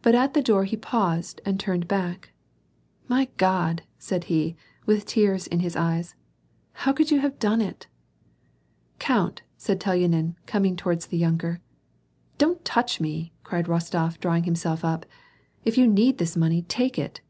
But 0.00 0.14
at 0.14 0.32
the 0.32 0.40
door 0.40 0.64
he 0.64 0.74
paused 0.78 1.42
and 1.44 1.60
turned 1.60 1.84
hack," 1.90 2.32
My 3.10 3.28
God!" 3.36 3.82
said 3.98 4.24
he, 4.32 4.56
with 4.86 5.04
tears 5.04 5.46
in 5.46 5.60
his 5.60 5.76
eyes;" 5.76 6.14
how 6.86 6.94
could 6.94 7.10
you 7.10 7.20
have 7.20 7.38
done 7.38 7.60
it?'' 7.60 7.86
"Count!" 8.98 9.42
said 9.58 9.78
Telyanin, 9.78 10.34
coming 10.46 10.76
towards 10.76 11.08
the 11.08 11.18
yunker. 11.20 11.60
"Don't 12.38 12.64
touch 12.64 13.02
me," 13.02 13.34
cried 13.44 13.66
Bostof, 13.66 14.18
drawing 14.18 14.44
himself 14.44 14.82
up." 14.82 15.04
If 15.66 15.76
you 15.76 15.86
need 15.86 16.16
this 16.16 16.38
money, 16.38 16.62
take 16.62 16.98
it." 16.98 17.20